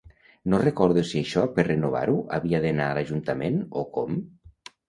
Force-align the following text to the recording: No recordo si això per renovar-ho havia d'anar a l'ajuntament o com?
No 0.53 0.59
recordo 0.61 1.03
si 1.09 1.19
això 1.19 1.43
per 1.59 1.67
renovar-ho 1.69 2.17
havia 2.39 2.63
d'anar 2.65 2.89
a 2.89 2.99
l'ajuntament 2.99 3.63
o 3.83 3.85
com? 4.01 4.21